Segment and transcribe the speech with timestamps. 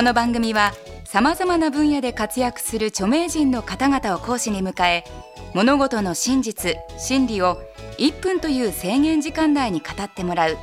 [0.00, 0.72] この番組は
[1.04, 5.04] さまざまな分野で活躍する著名人の方々を講師に迎え
[5.52, 7.60] 物事の真実真理を
[7.98, 10.56] 1分という制限時間内に語ってもらう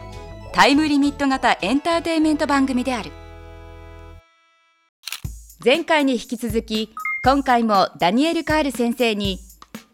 [0.53, 3.11] タイムリミット型エンターテイメント番組である。
[5.63, 9.37] 前回に引き続き今回もダニエル・カール先生に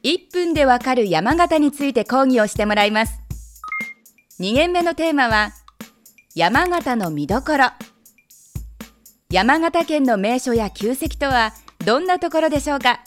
[0.03, 3.19] 1分でわかる山形について講義をしてもらいます。
[4.39, 5.51] 2限目のテーマは
[6.33, 7.92] 山形の見どころ。
[9.33, 12.99] 山形県の名所や旧跡とはどんなところでしょうか？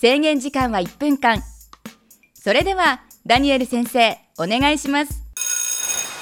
[0.00, 1.44] 制限時間は1分間。
[2.34, 5.27] それではダニエル先生お願いします。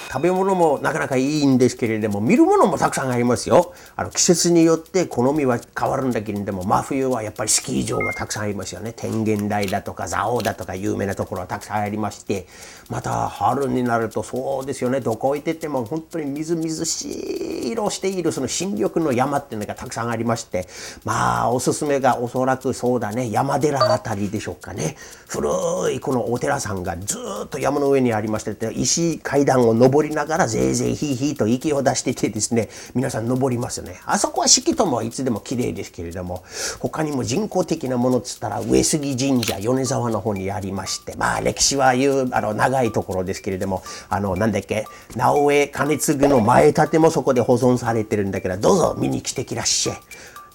[0.09, 3.75] 食べ物もなかなかいいんですけれども見るものもたくさんありますよ。
[3.97, 8.93] あの季節によって好みは変わるんだけれども真冬はやっぱりスキー場がたくさんありますよね。
[8.97, 12.47] 天元台だとか蔵王だとか有名なところはたくさんありまして
[12.89, 15.01] また春になるとそうですよね。
[15.01, 20.67] どこ行ってても本当にみずみずしい色しているその新緑の山っていうのがたくさんありまして
[21.05, 23.31] まあおすすめがおそらくそうだね。
[23.31, 24.97] 山寺あたりでしょうかね。
[25.29, 36.45] 古いこのお寺さんがずっと山の上にありまして石階段を登りりながらぜいぜいひいひいと息を出しててですね皆さん登りますよねあそこは四季ともいつでも綺麗ですけれども
[36.81, 49.97] 他にも人工的なものっつったら上杉神社米沢の方にありましてまあ歴史はいうあの長いところですけれどもあのなんだっけ直江兼次の前建てもそこで保存されてるんだけどどうぞ見に来てきらっしゃい。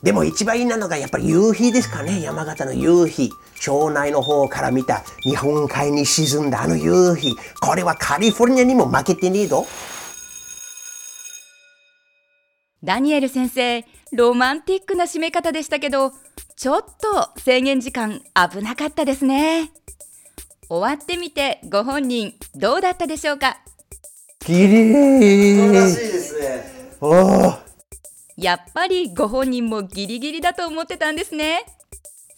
[0.03, 2.21] でも一番いいなのがやっぱり夕日ですかね。
[2.21, 3.31] 山形の夕日。
[3.55, 5.03] 庄内の方から見た。
[5.21, 7.35] 日本海に沈んだあの夕日。
[7.61, 9.67] これはカリフォルニアにも負けてねえぞ。
[12.83, 16.13] ダニエル先生ロマンティックな締め方でしたけど
[16.57, 19.69] ちょっと制限時間危なかったですね。
[20.67, 23.57] 終わってみてご本人どうだったでしょうか？
[24.39, 25.67] 綺麗。
[25.67, 26.97] 素晴らしいですね。
[27.01, 27.60] おー
[28.41, 31.63] やっぱりご本人もギリギリだと思ってたんですね。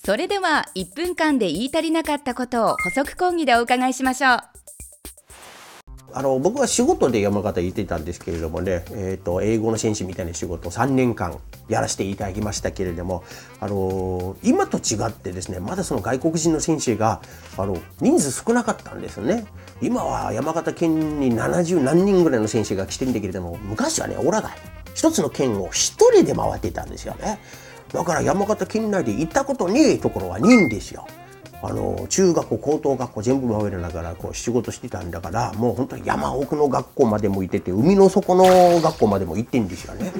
[0.05, 4.39] それでは1分間で言い足りなかったことを補足講義でお伺いしましょう。
[6.15, 13.23] あの僕は仕事で山形行ってたんですけれどもね、えーと、英語の選手みたいな仕事を3年間やらせていただきましたけれども、
[13.61, 17.21] あの今と違ってですねまだその外国人の選手が
[17.57, 19.45] あの人数少なかったんですよね。
[19.81, 24.51] 今は山形県に70何人ぐらいの選手が来てるんだけれども昔はねオラが
[25.03, 27.37] 一つの県を一人で回ってたんですよね。
[27.91, 31.05] だから山形県内で行ったことねえところは2んですよ。
[31.61, 38.45] あの中学校高等学校全部回りながらこう仕事してたんだからもう本当に山奥の学校までも行ってて海の底の
[38.79, 40.13] 学校までも行ってんですよね。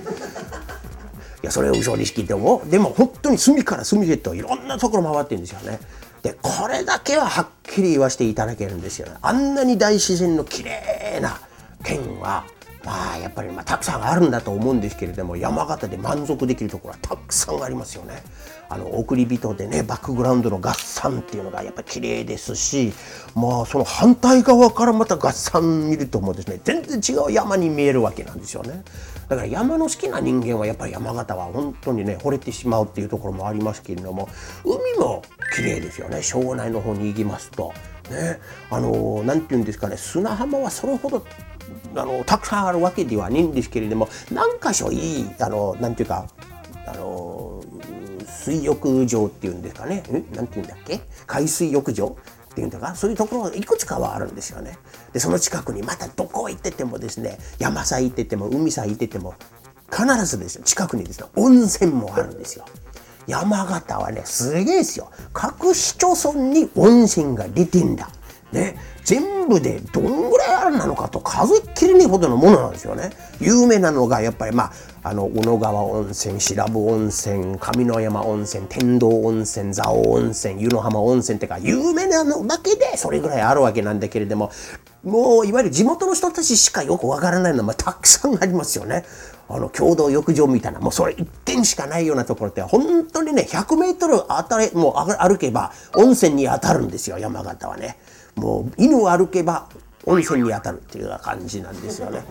[1.42, 5.80] いやそれを嘘にしきってもでも本当に隅から隅へといろんなところ回ってんですよね。
[6.24, 9.16] でこれだけははっきり言わせていただけるんですよね。
[9.22, 11.40] あんなに大自然の綺麗な
[11.86, 12.44] 県は
[12.86, 18.22] まあやっぱりまあたくさんあるんだと思うんですけれども山形で満足できるところはたくさんありますよね。
[18.70, 22.92] あの送り人でねバックグラウンドの合算っていうのがやっぱり綺麗ですし
[23.36, 28.84] まあその反対側からまた合算見るともうですね全然違う山に見えるわけなんですよね。
[29.30, 34.28] だから山の好きな人間はやっぱり山形は本当にね惚れてしまうっていうところもありますけれども
[34.66, 35.24] 海も
[35.56, 37.74] 綺麗ですよね庄内の方に行きますと。
[38.10, 38.40] ね、
[38.70, 41.26] あの何て言うんですかね砂浜はそれほど
[41.96, 46.28] あのたくさんあるわけではないんですけれども何箇所いいあのなんていうか
[46.88, 47.63] あの
[48.25, 50.03] 水浴場っていうんですかね
[50.34, 51.02] 何て言うんだっけ？
[51.28, 52.18] 海水浴場
[52.52, 52.96] っていうんだか？
[52.96, 54.78] そういうところがいくつかはあるんですよね。
[55.13, 59.35] でその近くにまたどこ行っててもですね山さ行ってても海さ行ってても
[59.91, 62.66] 必ずですよ近くにですね温泉もあるんですよ。
[63.28, 68.09] 山形はねすげえですよ各市町村に温泉が出てんだ。
[68.53, 73.09] ね、全部でどんぐらいあるなのかと数えきれないほどのものなんですよね。
[73.41, 74.72] 有名なのがやっぱりまあ
[75.09, 84.52] あの小野川温泉白布温泉上野山温泉天童温泉蔵王温泉湯の浜温泉ってか有名なのだけでそれぐらいあるわけなんだけれども
[85.03, 89.03] もういわゆる地元の人たちしかよくわからないのはたくさんありますよね。
[89.50, 97.97] あの共同浴場みたいなもうそれ一点しかないようなところって本当にね100メートル当たれもう歩けば温泉に当たるんですよ山形はね。
[98.35, 99.68] もう犬を歩けば
[100.06, 102.24] 温泉に当たるっていうような感じなんですよね。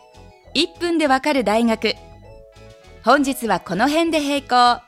[0.54, 1.94] 1分でわかる大学。
[3.02, 4.82] 本日はこの辺で閉校。